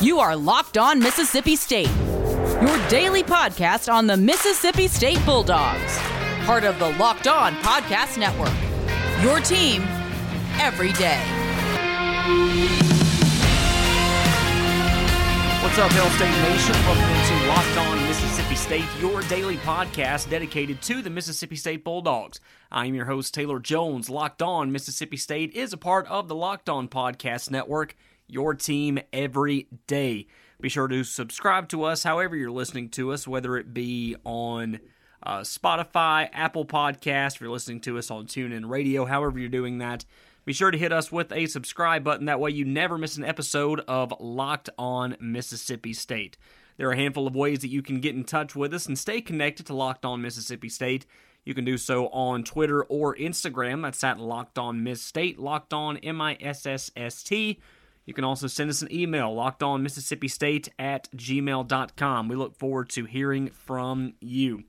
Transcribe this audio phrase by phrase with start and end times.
[0.00, 1.90] You are Locked On Mississippi State,
[2.62, 5.98] your daily podcast on the Mississippi State Bulldogs,
[6.46, 8.54] part of the Locked On Podcast Network.
[9.22, 9.82] Your team
[10.58, 11.20] every day.
[15.62, 16.72] What's up, Hail State Nation?
[16.86, 22.40] Welcome to Locked On Mississippi State, your daily podcast dedicated to the Mississippi State Bulldogs.
[22.72, 24.08] I am your host, Taylor Jones.
[24.08, 27.94] Locked On Mississippi State is a part of the Locked On Podcast Network
[28.30, 30.26] your team every day.
[30.60, 34.80] Be sure to subscribe to us however you're listening to us, whether it be on
[35.22, 39.78] uh, Spotify, Apple Podcast, if you're listening to us on TuneIn Radio, however you're doing
[39.78, 40.04] that.
[40.44, 42.26] Be sure to hit us with a subscribe button.
[42.26, 46.36] That way you never miss an episode of Locked On Mississippi State.
[46.76, 48.98] There are a handful of ways that you can get in touch with us and
[48.98, 51.04] stay connected to Locked On Mississippi State.
[51.44, 53.82] You can do so on Twitter or Instagram.
[53.82, 57.60] That's at Locked On Miss State, Locked On M I S S S T.
[58.10, 62.26] You can also send us an email, lockedonmississippistate at gmail.com.
[62.26, 64.64] We look forward to hearing from you.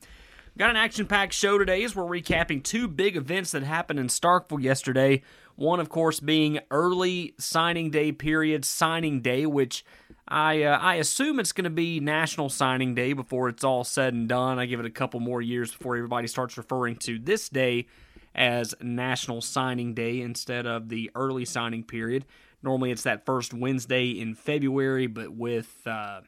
[0.59, 4.09] Got an action packed show today as we're recapping two big events that happened in
[4.09, 5.23] Starkville yesterday.
[5.55, 9.83] One, of course, being early signing day period, signing day, which
[10.27, 14.13] I uh, I assume it's going to be National Signing Day before it's all said
[14.13, 14.59] and done.
[14.59, 17.87] I give it a couple more years before everybody starts referring to this day
[18.35, 22.25] as National Signing Day instead of the early signing period.
[22.63, 26.21] Normally, it's that first Wednesday in February, but with uh,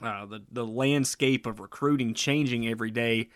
[0.00, 3.28] uh, the the landscape of recruiting changing every day,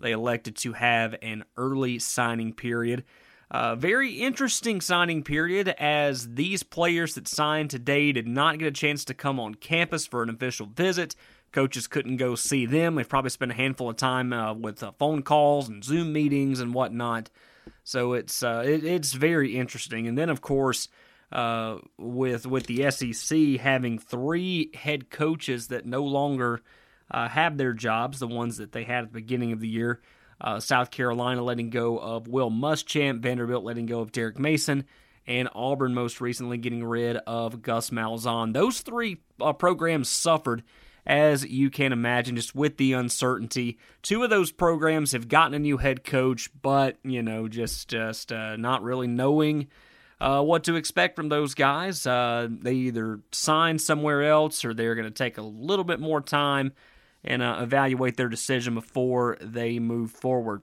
[0.00, 3.04] they elected to have an early signing period.
[3.50, 8.72] Uh, very interesting signing period as these players that signed today did not get a
[8.72, 11.14] chance to come on campus for an official visit.
[11.52, 12.94] Coaches couldn't go see them.
[12.94, 16.60] They've probably spent a handful of time uh, with uh, phone calls and Zoom meetings
[16.60, 17.28] and whatnot.
[17.84, 20.06] So it's uh, it, it's very interesting.
[20.06, 20.88] And then of course
[21.32, 26.60] uh, with with the SEC having three head coaches that no longer
[27.10, 30.00] uh, have their jobs, the ones that they had at the beginning of the year.
[30.40, 34.84] Uh, South Carolina letting go of Will Muschamp, Vanderbilt letting go of Derek Mason,
[35.26, 38.52] and Auburn most recently getting rid of Gus Malzahn.
[38.52, 40.64] Those three uh, programs suffered,
[41.06, 43.78] as you can imagine, just with the uncertainty.
[44.02, 48.32] Two of those programs have gotten a new head coach, but you know, just just
[48.32, 49.68] uh, not really knowing
[50.22, 52.06] uh, what to expect from those guys.
[52.06, 56.20] Uh, they either sign somewhere else or they're going to take a little bit more
[56.20, 56.72] time
[57.24, 60.62] and uh, evaluate their decision before they move forward.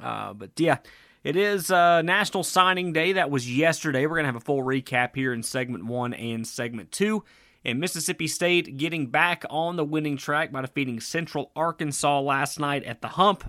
[0.00, 0.78] Uh, but yeah,
[1.22, 3.12] it is uh, National Signing Day.
[3.12, 4.04] That was yesterday.
[4.06, 7.22] We're going to have a full recap here in segment one and segment two.
[7.64, 12.82] And Mississippi State getting back on the winning track by defeating Central Arkansas last night
[12.82, 13.44] at the hump.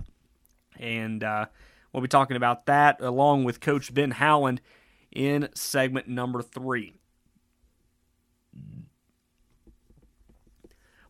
[0.78, 1.46] And uh,
[1.92, 4.60] we'll be talking about that along with Coach Ben Howland
[5.14, 6.94] in segment number three.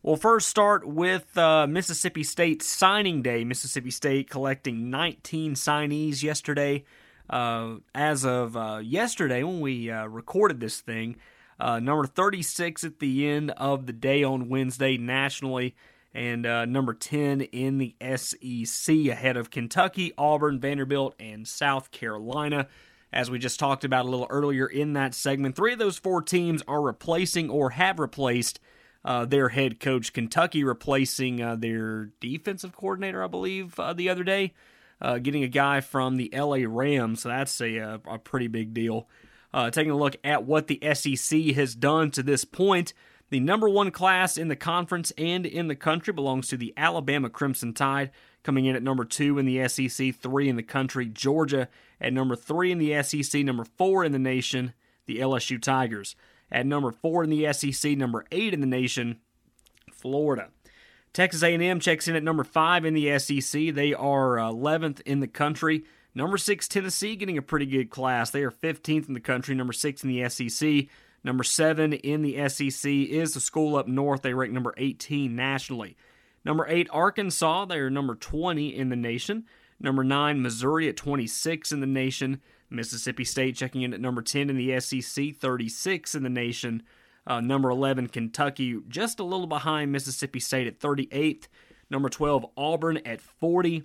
[0.05, 3.43] We'll first start with uh, Mississippi State signing day.
[3.43, 6.83] Mississippi State collecting 19 signees yesterday.
[7.27, 11.15] Uh, as of uh, yesterday, when we uh, recorded this thing,
[11.59, 15.75] uh, number 36 at the end of the day on Wednesday nationally,
[16.13, 22.67] and uh, number 10 in the SEC ahead of Kentucky, Auburn, Vanderbilt, and South Carolina
[23.15, 25.55] as we just talked about a little earlier in that segment.
[25.55, 28.59] Three of those four teams are replacing or have replaced
[29.05, 30.11] uh, their head coach.
[30.11, 34.53] Kentucky replacing uh, their defensive coordinator, I believe, uh, the other day,
[35.01, 37.21] uh, getting a guy from the LA Rams.
[37.21, 39.07] So that's a, uh, a pretty big deal.
[39.53, 42.93] Uh, taking a look at what the SEC has done to this point.
[43.29, 47.29] The number one class in the conference and in the country belongs to the Alabama
[47.29, 48.11] Crimson Tide,
[48.43, 51.07] coming in at number two in the SEC, three in the country.
[51.07, 51.67] Georgia
[51.99, 54.73] at number three in the SEC, number four in the nation,
[55.07, 56.15] the LSU Tigers.
[56.51, 59.19] At number four in the SEC, number eight in the nation,
[59.91, 60.49] Florida.
[61.11, 63.73] Texas A&M checks in at number five in the SEC.
[63.73, 65.85] They are 11th in the country.
[66.13, 68.29] Number six, Tennessee, getting a pretty good class.
[68.29, 69.55] They are 15th in the country.
[69.55, 70.87] Number six in the SEC.
[71.25, 74.21] Number seven in the SEC is the school up north.
[74.21, 75.97] They rank number 18 nationally.
[76.45, 77.65] Number eight, Arkansas.
[77.65, 79.45] They are number 20 in the nation.
[79.79, 82.41] Number nine, Missouri at 26 in the nation.
[82.69, 86.83] Mississippi State checking in at number 10 in the SEC, 36 in the nation.
[87.25, 91.47] Uh, number 11, Kentucky, just a little behind Mississippi State at 38th.
[91.89, 93.83] Number 12, Auburn at 40.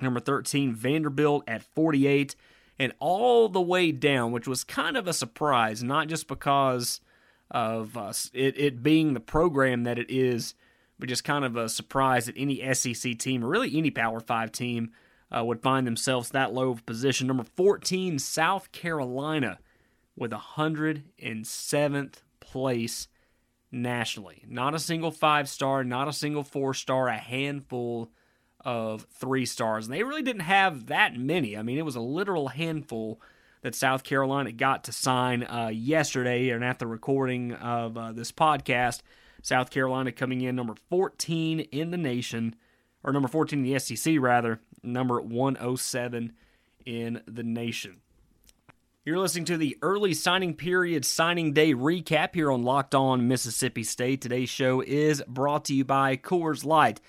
[0.00, 2.34] Number 13, Vanderbilt at 48
[2.82, 7.00] and all the way down, which was kind of a surprise, not just because
[7.48, 10.54] of uh, it, it being the program that it is,
[10.98, 14.50] but just kind of a surprise that any SEC team or really any Power 5
[14.50, 14.90] team
[15.30, 17.28] uh, would find themselves that low of position.
[17.28, 19.60] Number 14, South Carolina
[20.16, 23.06] with 107th place
[23.70, 24.42] nationally.
[24.48, 28.10] Not a single five star, not a single four star, a handful
[28.64, 29.86] of three stars.
[29.86, 31.56] And they really didn't have that many.
[31.56, 33.20] I mean, it was a literal handful
[33.62, 38.32] that South Carolina got to sign uh, yesterday and at the recording of uh, this
[38.32, 39.02] podcast.
[39.42, 42.54] South Carolina coming in number 14 in the nation,
[43.02, 46.32] or number 14 in the SEC, rather, number 107
[46.86, 48.00] in the nation.
[49.04, 53.82] You're listening to the early signing period signing day recap here on Locked On Mississippi
[53.82, 54.20] State.
[54.20, 57.00] Today's show is brought to you by Coors Light.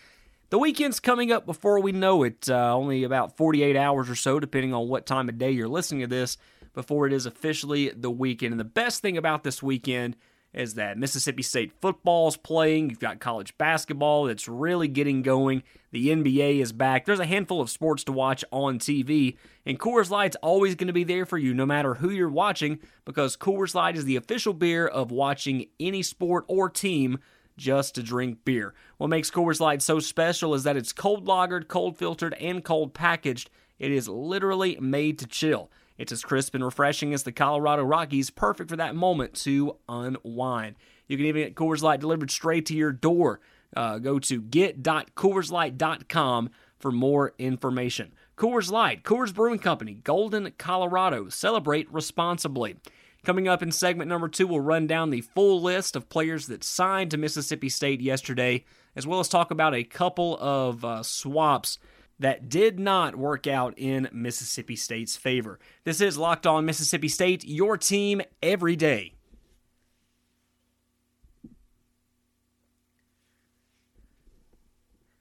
[0.53, 2.47] The weekend's coming up before we know it.
[2.47, 6.01] Uh, only about 48 hours or so, depending on what time of day you're listening
[6.01, 6.37] to this,
[6.75, 8.53] before it is officially the weekend.
[8.53, 10.15] And the best thing about this weekend
[10.53, 12.91] is that Mississippi State football is playing.
[12.91, 15.63] You've got college basketball that's really getting going.
[15.89, 17.05] The NBA is back.
[17.05, 20.93] There's a handful of sports to watch on TV, and Coors Light's always going to
[20.93, 24.53] be there for you no matter who you're watching because Coors Light is the official
[24.53, 27.17] beer of watching any sport or team
[27.57, 28.73] just to drink beer.
[28.97, 32.93] What makes Coors Light so special is that it's cold lagered, cold filtered, and cold
[32.93, 33.49] packaged.
[33.79, 35.69] It is literally made to chill.
[35.97, 40.75] It's as crisp and refreshing as the Colorado Rockies, perfect for that moment to unwind.
[41.07, 43.39] You can even get Coors Light delivered straight to your door.
[43.75, 48.13] Uh, go to get.coorslight.com for more information.
[48.37, 51.29] Coors Light, Coors Brewing Company, Golden, Colorado.
[51.29, 52.75] Celebrate responsibly.
[53.23, 56.61] Coming up in segment number two, we'll run down the full list of players that
[56.61, 58.65] signed to Mississippi State yesterday,
[58.97, 61.79] as well as talk about a couple of uh, swaps
[62.19, 65.57] that did not work out in Mississippi State's favor.
[65.85, 69.13] This is Locked On Mississippi State, your team every day.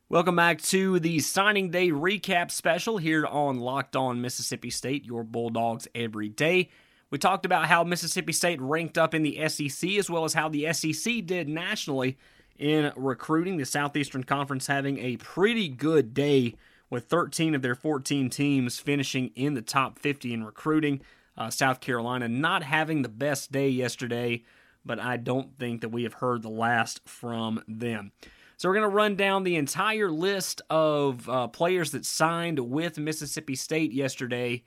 [0.09, 5.23] Welcome back to the signing day recap special here on Locked On Mississippi State, your
[5.23, 6.69] Bulldogs every day.
[7.13, 10.49] We talked about how Mississippi State ranked up in the SEC as well as how
[10.49, 12.17] the SEC did nationally
[12.59, 13.59] in recruiting.
[13.59, 16.55] The Southeastern Conference having a pretty good day
[16.89, 21.03] with 13 of their 14 teams finishing in the top 50 in recruiting.
[21.37, 24.43] Uh, South Carolina not having the best day yesterday,
[24.83, 28.13] but I don't think that we have heard the last from them.
[28.57, 32.97] So we're going to run down the entire list of uh, players that signed with
[32.97, 34.63] Mississippi State yesterday.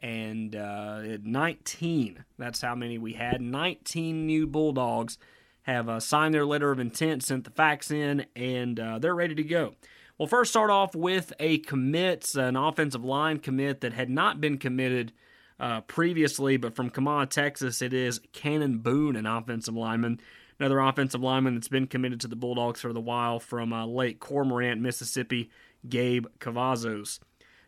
[0.00, 3.40] And uh, 19, that's how many we had.
[3.40, 5.18] 19 new Bulldogs
[5.62, 9.34] have uh, signed their letter of intent, sent the facts in, and uh, they're ready
[9.34, 9.74] to go.
[10.18, 14.58] We'll first start off with a commit, an offensive line commit that had not been
[14.58, 15.12] committed
[15.58, 20.20] uh, previously, but from Kamah, Texas, it is Cannon Boone, an offensive lineman.
[20.58, 24.20] Another offensive lineman that's been committed to the Bulldogs for the while from uh, Lake
[24.20, 25.50] Cormorant, Mississippi,
[25.86, 27.18] Gabe Cavazos.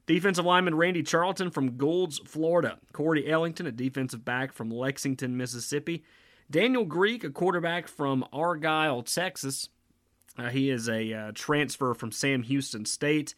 [0.09, 2.79] Defensive lineman Randy Charlton from Goulds, Florida.
[2.95, 6.03] Corey Ellington, a defensive back from Lexington, Mississippi.
[6.51, 9.69] Daniel Greek, a quarterback from Argyle, Texas.
[10.39, 13.35] Uh, he is a uh, transfer from Sam Houston State.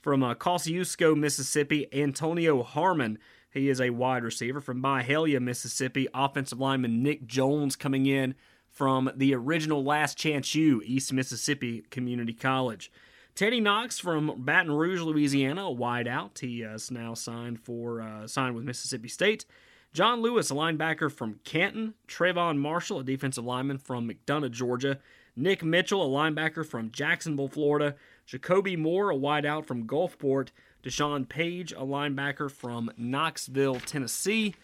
[0.00, 3.18] From uh, Kosciusko, Mississippi, Antonio Harmon.
[3.50, 6.06] He is a wide receiver from Byhalia, Mississippi.
[6.14, 8.36] Offensive lineman Nick Jones coming in
[8.70, 12.92] from the original Last Chance U, East Mississippi Community College.
[13.34, 16.38] Teddy Knox from Baton Rouge, Louisiana, a wideout.
[16.38, 19.46] He is now signed for uh, signed with Mississippi State.
[19.94, 21.94] John Lewis, a linebacker from Canton.
[22.06, 24.98] Trayvon Marshall, a defensive lineman from McDonough, Georgia.
[25.34, 27.94] Nick Mitchell, a linebacker from Jacksonville, Florida.
[28.26, 30.48] Jacoby Moore, a wideout from Gulfport.
[30.82, 34.54] Deshaun Page, a linebacker from Knoxville, Tennessee.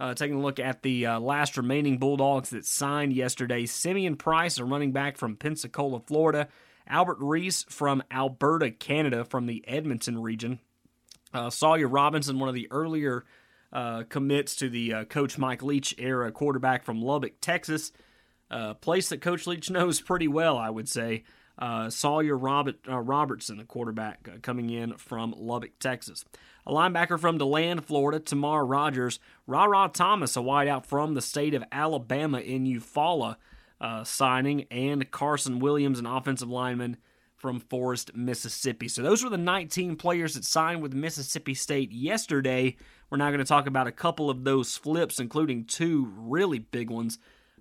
[0.00, 3.66] Uh, taking a look at the uh, last remaining Bulldogs that signed yesterday.
[3.66, 6.48] Simeon Price, a running back from Pensacola, Florida.
[6.88, 10.60] Albert Reese from Alberta, Canada, from the Edmonton region.
[11.32, 13.24] Uh, Sawyer Robinson, one of the earlier
[13.72, 17.92] uh, commits to the uh, Coach Mike Leach era quarterback from Lubbock, Texas
[18.50, 21.24] a place that Coach Leach knows pretty well, I would say.
[21.58, 26.24] Uh, Sawyer Robert, uh, Robertson, a quarterback uh, coming in from Lubbock, Texas.
[26.66, 29.18] A linebacker from DeLand, Florida, Tamar Rogers.
[29.46, 33.36] Rara Thomas, a wideout from the state of Alabama in Eufaula,
[33.80, 34.66] uh, signing.
[34.70, 36.96] And Carson Williams, an offensive lineman
[37.36, 38.88] from Forest, Mississippi.
[38.88, 42.76] So those were the 19 players that signed with Mississippi State yesterday.
[43.10, 46.90] We're now going to talk about a couple of those flips, including two really big
[46.90, 47.18] ones.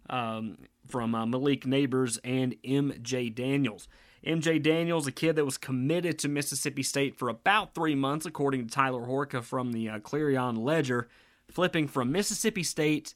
[0.07, 0.57] Um,
[0.88, 3.88] from uh, Malik Nabers and MJ Daniels.
[4.25, 8.65] MJ Daniels, a kid that was committed to Mississippi State for about three months, according
[8.65, 11.07] to Tyler Horka from the uh, Clarion Ledger,
[11.50, 13.13] flipping from Mississippi State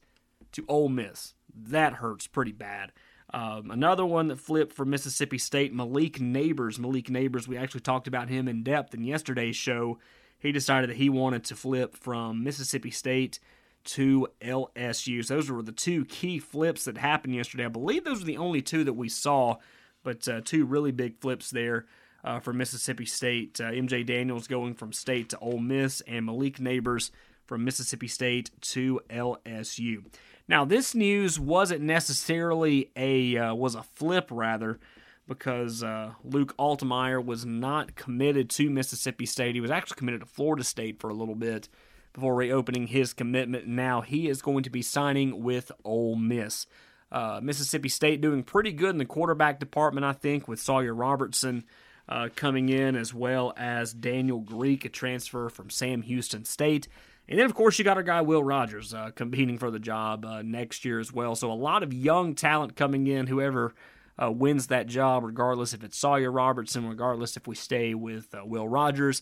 [0.51, 1.33] to Ole Miss.
[1.55, 2.91] That hurts pretty bad.
[3.31, 6.79] Um, another one that flipped from Mississippi State, Malik Nabers.
[6.79, 9.99] Malik Nabers, we actually talked about him in depth in yesterday's show.
[10.39, 13.39] He decided that he wanted to flip from Mississippi State
[13.83, 15.23] to LSU.
[15.23, 17.65] So those were the two key flips that happened yesterday.
[17.65, 19.57] I believe those were the only two that we saw,
[20.03, 21.85] but uh, two really big flips there
[22.23, 23.59] uh, for Mississippi State.
[23.59, 27.11] Uh, MJ Daniels going from State to Ole Miss, and Malik Nabers
[27.45, 30.05] from Mississippi State to LSU.
[30.49, 34.79] Now, this news wasn't necessarily a uh, was a flip, rather,
[35.27, 39.53] because uh, Luke Altmyer was not committed to Mississippi State.
[39.53, 41.69] He was actually committed to Florida State for a little bit
[42.13, 43.67] before reopening his commitment.
[43.67, 46.65] Now he is going to be signing with Ole Miss.
[47.11, 51.63] Uh, Mississippi State doing pretty good in the quarterback department, I think, with Sawyer Robertson
[52.07, 56.87] uh, coming in, as well as Daniel Greek, a transfer from Sam Houston State.
[57.29, 60.25] And then, of course, you got our guy Will Rogers uh, competing for the job
[60.25, 61.35] uh, next year as well.
[61.35, 63.27] So a lot of young talent coming in.
[63.27, 63.75] Whoever
[64.21, 68.43] uh, wins that job, regardless if it's Sawyer Robertson, regardless if we stay with uh,
[68.43, 69.21] Will Rogers,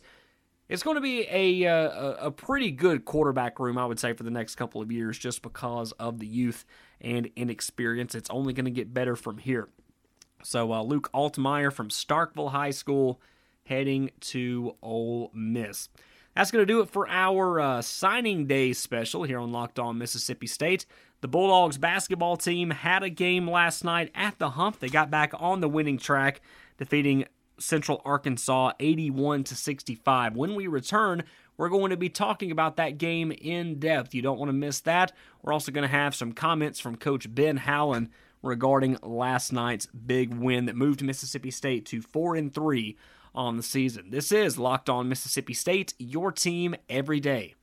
[0.70, 4.24] it's going to be a, uh, a pretty good quarterback room, I would say, for
[4.24, 6.64] the next couple of years, just because of the youth
[7.02, 8.16] and inexperience.
[8.16, 9.68] It's only going to get better from here.
[10.44, 13.20] So uh, Luke Altmyer from Starkville High School
[13.66, 15.90] heading to Ole Miss.
[16.38, 19.98] That's going to do it for our uh, signing day special here on Locked On
[19.98, 20.86] Mississippi State.
[21.22, 24.78] The Bulldogs basketball team had a game last night at the hump.
[24.78, 26.42] They got back on the winning track,
[26.78, 27.26] defeating
[27.58, 30.36] Central Arkansas 81 to 65.
[30.36, 31.24] When we return,
[31.58, 34.14] we're going to be talking about that game in depth.
[34.14, 35.14] You don't want to miss that.
[35.42, 38.10] We're also going to have some comments from Coach Ben Howland
[38.48, 42.98] regarding last night's big win that moved Mississippi State to 4 and 3
[43.36, 44.10] on the season.
[44.10, 47.54] This is Locked On Mississippi State, your team every day.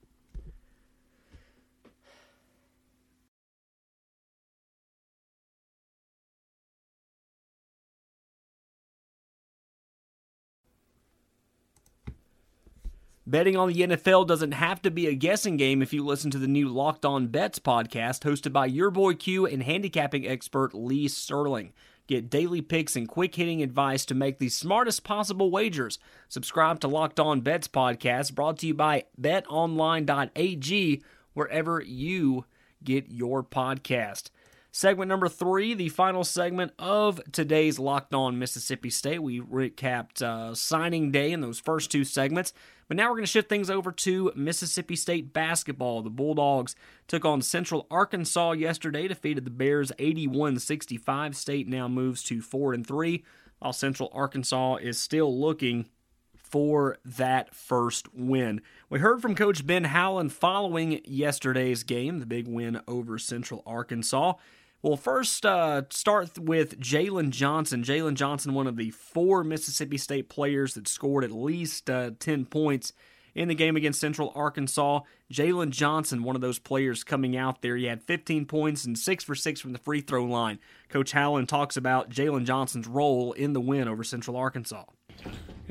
[13.27, 16.39] Betting on the NFL doesn't have to be a guessing game if you listen to
[16.39, 21.09] the new Locked On Bets podcast hosted by your boy Q and handicapping expert Lee
[21.09, 21.73] Sterling.
[22.07, 25.99] Get daily picks and quick hitting advice to make the smartest possible wagers.
[26.29, 31.03] Subscribe to Locked On Bets podcast brought to you by betonline.ag
[31.33, 32.45] wherever you
[32.83, 34.29] get your podcast.
[34.77, 39.23] Segment number three, the final segment of today's Locked On Mississippi State.
[39.23, 42.53] We recapped uh, signing day in those first two segments.
[42.89, 46.03] But now we're going to shift things over to Mississippi State basketball.
[46.03, 46.75] The Bulldogs
[47.07, 51.37] took on Central Arkansas yesterday, defeated the Bears 81-65.
[51.37, 53.25] State now moves to 4 and 3,
[53.61, 55.89] while Central Arkansas is still looking
[56.35, 58.61] for that first win.
[58.91, 64.35] We heard from Coach Ben Howland following yesterday's game, the big win over Central Arkansas.
[64.85, 67.83] We'll first uh, start with Jalen Johnson.
[67.83, 72.45] Jalen Johnson, one of the four Mississippi State players that scored at least uh, 10
[72.45, 72.93] points
[73.35, 75.01] in the game against Central Arkansas.
[75.33, 77.79] Jalen Johnson, one of those players coming out there.
[77.79, 80.59] He had 15 points and 6 for 6 from the free throw line.
[80.91, 84.85] Coach Howland talks about Jalen Johnson's role in the win over Central Arkansas.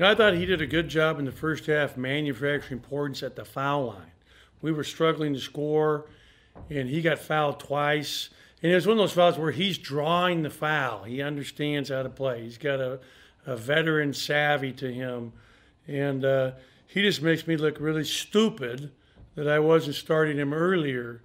[0.00, 3.44] I thought he did a good job in the first half manufacturing points at the
[3.44, 4.10] foul line.
[4.60, 6.06] We were struggling to score,
[6.68, 8.30] and he got fouled twice.
[8.64, 11.02] And it was one of those fouls where he's drawing the foul.
[11.02, 12.44] He understands how to play.
[12.44, 12.98] He's got a,
[13.44, 15.34] a veteran savvy to him.
[15.86, 16.52] And uh,
[16.86, 18.90] he just makes me look really stupid
[19.34, 21.20] that I wasn't starting him earlier.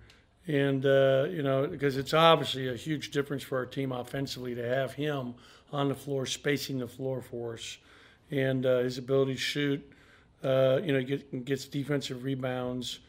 [0.48, 4.67] And, uh, you know, because it's obviously a huge difference for our team offensively to
[4.67, 5.34] have him
[5.72, 7.77] on the floor, spacing the floor for us.
[8.31, 9.91] And uh, his ability to shoot,
[10.43, 13.00] uh, you know, get, gets defensive rebounds.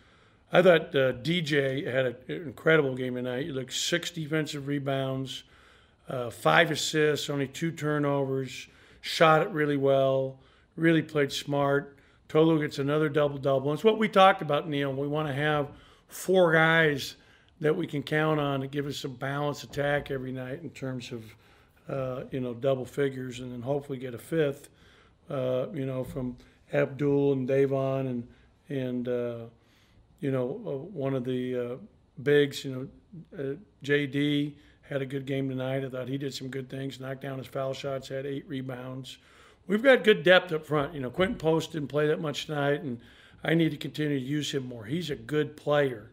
[0.53, 3.47] I thought uh, DJ had an incredible game tonight.
[3.47, 5.45] He looked six defensive rebounds,
[6.09, 8.67] uh, five assists, only two turnovers,
[9.01, 10.39] shot it really well,
[10.77, 11.97] really played smart.
[12.29, 13.73] Tolu gets another double double.
[13.73, 14.93] It's what we talked about, Neil.
[14.93, 15.69] We want to have
[16.09, 17.15] four guys
[17.61, 21.13] that we can count on to give us a balanced attack every night in terms
[21.13, 21.25] of,
[21.89, 24.69] uh, you know, double figures, and then hopefully get a fifth,
[25.29, 26.37] uh, you know, from
[26.73, 28.29] Abdul and Davon and
[28.69, 29.39] and uh,
[30.21, 31.77] you know, uh, one of the uh,
[32.23, 32.91] bigs, you
[33.35, 35.85] know, uh, JD had a good game tonight.
[35.85, 39.19] I thought he did some good things, knocked down his foul shots, had eight rebounds.
[39.67, 40.95] We've got good depth up front.
[40.95, 43.01] You know, Quinten Post didn't play that much tonight, and
[43.45, 44.85] I need to continue to use him more.
[44.85, 46.11] He's a good player.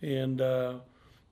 [0.00, 0.74] And, uh,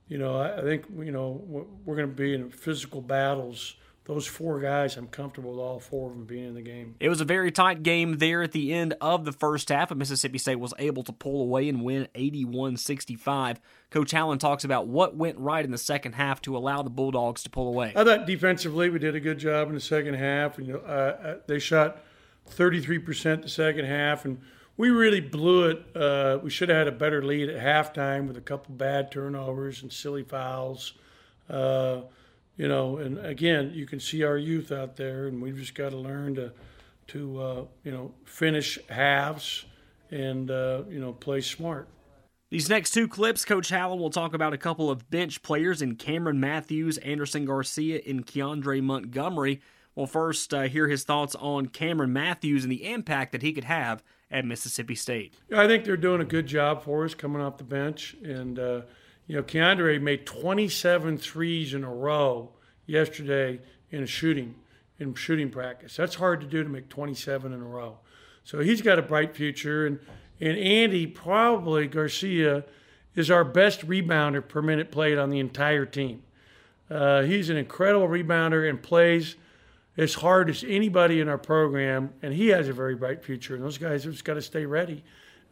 [0.09, 1.41] you know, I, I think, you know,
[1.85, 3.77] we're going to be in physical battles
[4.11, 6.97] those four guys, I'm comfortable with all four of them being in the game.
[6.99, 9.99] It was a very tight game there at the end of the first half, but
[9.99, 13.61] Mississippi State was able to pull away and win 81 65.
[13.91, 17.45] Coach Allen talks about what went right in the second half to allow the Bulldogs
[17.45, 17.93] to pull away.
[17.95, 20.59] I thought defensively we did a good job in the second half.
[20.59, 22.03] You know, uh they shot
[22.51, 24.41] 33% the second half, and
[24.77, 25.85] we really blew it.
[25.95, 29.83] Uh, we should have had a better lead at halftime with a couple bad turnovers
[29.83, 30.95] and silly fouls.
[31.49, 32.01] Uh,
[32.57, 35.91] you know, and again, you can see our youth out there, and we've just got
[35.91, 36.53] to learn to,
[37.09, 39.65] to uh, you know, finish halves
[40.11, 41.89] and uh, you know play smart.
[42.51, 45.95] These next two clips, Coach Howland will talk about a couple of bench players in
[45.95, 49.61] Cameron Matthews, Andersson Garcia, and Keandre Montgomery.
[49.95, 53.65] We'll first uh, hear his thoughts on Cameron Matthews and the impact that he could
[53.65, 55.35] have at Mississippi State.
[55.55, 58.81] I think they're doing a good job for us coming off the bench, and uh,
[59.31, 62.51] you know, Keandre made 27 threes in a row
[62.85, 63.61] yesterday
[63.93, 64.57] in a shooting
[64.99, 65.95] in shooting practice.
[65.95, 67.99] That's hard to do to make 27 in a row.
[68.43, 70.01] So he's got a bright future, and
[70.41, 72.65] and Andy probably Garcia
[73.15, 76.25] is our best rebounder per minute played on the entire team.
[76.91, 79.37] Uh, he's an incredible rebounder and plays
[79.97, 83.55] as hard as anybody in our program, and he has a very bright future.
[83.55, 85.05] And those guys have just got to stay ready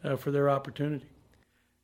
[0.03, 1.07] uh, for their opportunity.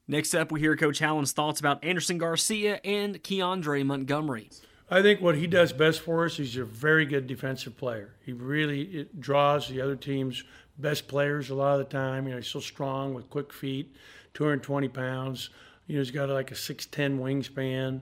[0.08, 4.52] Next up, we hear Coach Howland's thoughts about Andersson Garcia and Keandre Montgomery.
[4.88, 8.14] I think what he does best for us, he's a very good defensive player.
[8.24, 10.44] He really draws the other team's
[10.78, 12.26] best players a lot of the time.
[12.26, 13.96] You know, he's so strong with quick feet,
[14.36, 15.50] 220 pounds.
[15.88, 18.02] You know, he's got like a 6'10 wingspan.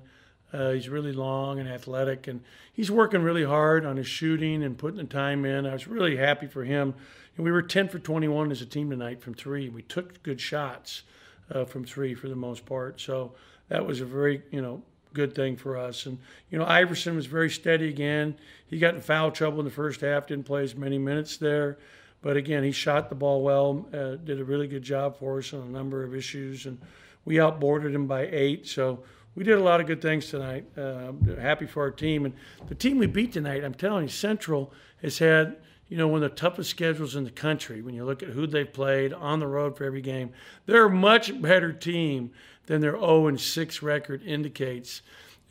[0.51, 2.41] Uh, he's really long and athletic, and
[2.73, 5.65] he's working really hard on his shooting and putting the time in.
[5.65, 6.95] I was really happy for him.
[7.37, 9.69] And we were 10 for 21 as a team tonight from three.
[9.69, 11.03] We took good shots
[11.51, 12.99] uh, from three for the most part.
[12.99, 13.33] So
[13.69, 14.81] that was a very, you know,
[15.13, 16.05] good thing for us.
[16.05, 16.17] And,
[16.49, 18.35] you know, Iverson was very steady again.
[18.67, 21.77] He got in foul trouble in the first half, didn't play as many minutes there.
[22.21, 25.53] But again, he shot the ball well, uh, did a really good job for us
[25.53, 26.65] on a number of issues.
[26.65, 26.79] And
[27.25, 28.67] we outboarded him by eight.
[28.67, 29.03] So
[29.35, 30.65] we did a lot of good things tonight.
[30.77, 32.25] Uh, happy for our team.
[32.25, 32.33] And
[32.67, 34.71] the team we beat tonight, I'm telling you, Central
[35.01, 38.23] has had you know, one of the toughest schedules in the country when you look
[38.23, 40.31] at who they've played on the road for every game.
[40.65, 42.31] They're a much better team
[42.65, 45.01] than their 0 and 6 record indicates.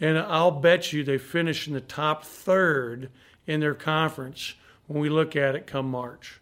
[0.00, 3.10] And I'll bet you they finish in the top third
[3.46, 4.54] in their conference
[4.86, 6.40] when we look at it come March.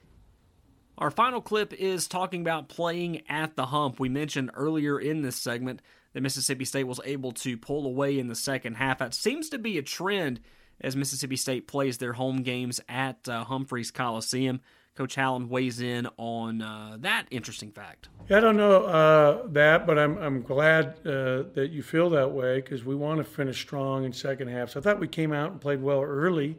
[0.96, 3.98] Our final clip is talking about playing at the hump.
[3.98, 5.80] We mentioned earlier in this segment
[6.12, 8.98] that Mississippi State was able to pull away in the second half.
[8.98, 10.40] That seems to be a trend
[10.80, 14.60] as Mississippi State plays their home games at uh, Humphreys Coliseum.
[14.96, 18.08] Coach Howland weighs in on uh, that interesting fact.
[18.28, 22.32] Yeah, I don't know uh, that, but I'm, I'm glad uh, that you feel that
[22.32, 24.70] way because we want to finish strong in second half.
[24.70, 26.58] So I thought we came out and played well early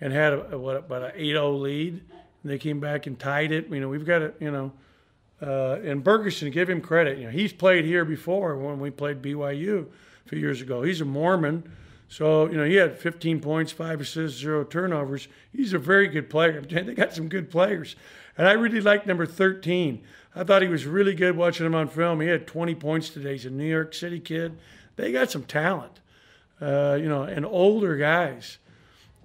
[0.00, 3.52] and had a, a what about an 8-0 lead, and they came back and tied
[3.52, 3.68] it.
[3.68, 4.72] You know, we've got to, you know,
[5.40, 7.18] uh, and Bergersen, give him credit.
[7.18, 9.86] You know, he's played here before when we played BYU
[10.24, 10.82] a few years ago.
[10.82, 11.70] He's a Mormon
[12.08, 15.28] so, you know, he had 15 points, five assists, zero turnovers.
[15.52, 16.60] He's a very good player.
[16.70, 17.96] They got some good players.
[18.38, 20.02] And I really liked number 13.
[20.34, 22.20] I thought he was really good watching him on film.
[22.20, 23.32] He had 20 points today.
[23.32, 24.58] He's a New York City kid.
[24.96, 26.00] They got some talent,
[26.60, 28.58] uh, you know, and older guys.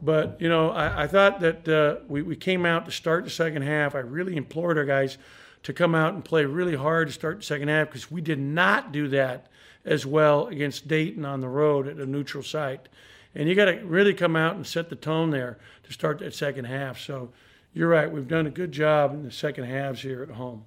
[0.02, 3.30] But, you know, I, I thought that uh, we, we came out to start the
[3.30, 3.94] second half.
[3.94, 5.17] I really implored our guys
[5.63, 8.39] to come out and play really hard to start the second half because we did
[8.39, 9.51] not do that
[9.86, 12.88] as well against Dayton on the road at a neutral site.
[13.34, 16.34] And you got to really come out and set the tone there to start that
[16.34, 17.00] second half.
[17.00, 17.32] So
[17.74, 18.12] you're right.
[18.12, 20.65] We've done a good job in the second halves here at home.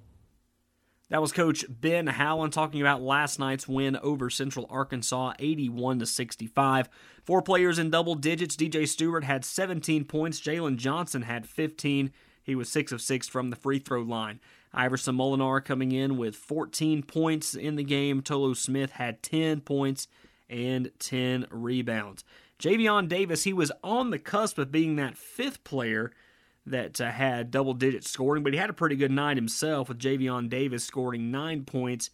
[1.09, 6.05] That was Coach Ben Howland talking about last night's win over Central Arkansas, 81 to
[6.07, 6.89] 65.
[7.23, 8.55] Four players in double digits.
[8.55, 10.41] DJ Stewart had 17 points.
[10.41, 12.11] Jalen Johnson had 15.
[12.41, 14.39] He was six of six from the free throw line.
[14.75, 18.21] Iverson Molinar coming in with 14 points in the game.
[18.21, 20.07] Tolu Smith had 10 points
[20.49, 22.23] and 10 rebounds.
[22.59, 26.11] Javian Davis, he was on the cusp of being that fifth player
[26.65, 29.99] that uh, had double digit scoring, but he had a pretty good night himself with
[29.99, 32.09] Javian Davis scoring nine points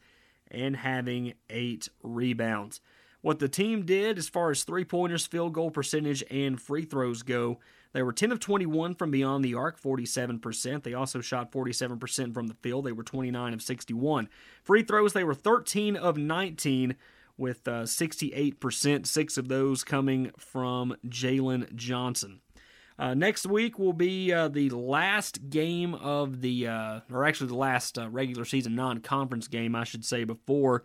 [0.49, 2.81] and having eight rebounds.
[3.21, 7.21] What the team did as far as three pointers, field goal percentage, and free throws
[7.23, 7.59] go,
[7.93, 10.83] they were 10 of 21 from beyond the arc, 47%.
[10.83, 12.85] They also shot 47% from the field.
[12.85, 14.29] They were 29 of 61.
[14.63, 16.95] Free throws, they were 13 of 19
[17.37, 22.39] with uh, 68%, six of those coming from Jalen Johnson.
[22.99, 27.55] Uh, next week will be uh, the last game of the, uh, or actually the
[27.55, 30.83] last uh, regular season non conference game, I should say, before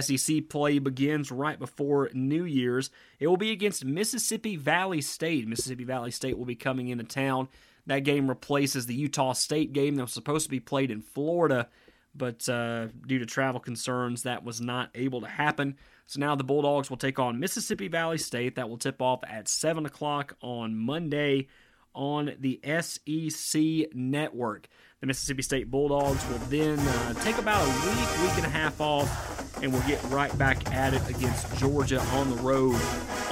[0.00, 2.90] SEC play begins right before New Year's.
[3.18, 5.46] It will be against Mississippi Valley State.
[5.46, 7.48] Mississippi Valley State will be coming into town.
[7.86, 11.68] That game replaces the Utah State game that was supposed to be played in Florida,
[12.14, 15.76] but uh, due to travel concerns, that was not able to happen.
[16.06, 18.56] So now the Bulldogs will take on Mississippi Valley State.
[18.56, 21.48] That will tip off at 7 o'clock on Monday
[21.94, 24.68] on the SEC network.
[25.00, 28.80] The Mississippi State Bulldogs will then uh, take about a week, week and a half
[28.80, 32.74] off, and we'll get right back at it against Georgia on the road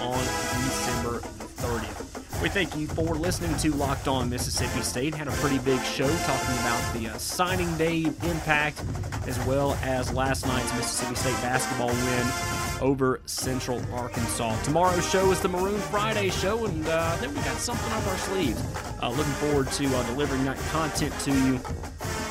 [0.00, 1.20] on December
[1.58, 2.42] 30th.
[2.42, 5.14] We thank you for listening to Locked On Mississippi State.
[5.14, 8.82] Had a pretty big show talking about the uh, signing day impact
[9.26, 14.60] as well as last night's Mississippi State basketball win over Central Arkansas.
[14.62, 18.18] Tomorrow's show is the Maroon Friday show, and uh, then we got something up our
[18.18, 18.62] sleeves.
[19.02, 21.60] Uh, looking forward to uh, delivering that content to you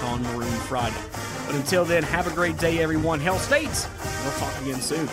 [0.03, 1.22] on Maroon Friday.
[1.45, 3.19] But until then, have a great day, everyone.
[3.19, 3.87] Hell States.
[4.23, 5.07] We'll talk again soon.